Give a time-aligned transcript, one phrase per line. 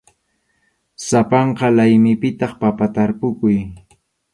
[1.07, 3.57] Sapanka laymipitaq papa tarpukuq.